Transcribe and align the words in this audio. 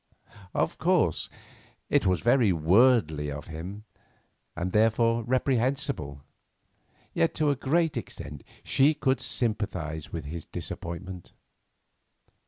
Of 0.55 0.79
course, 0.79 1.29
it 1.87 2.07
was 2.07 2.21
very 2.21 2.51
worldly 2.51 3.29
of 3.29 3.45
him, 3.53 3.83
and 4.55 4.71
therefore 4.71 5.21
reprehensible; 5.23 6.23
yet 7.13 7.35
to 7.35 7.51
a 7.51 7.55
great 7.55 7.95
extent 7.97 8.43
she 8.63 8.95
could 8.95 9.21
sympathise 9.21 10.11
with 10.11 10.25
his 10.25 10.43
disappointment. 10.45 11.33